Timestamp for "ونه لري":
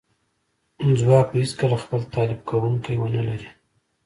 2.99-3.49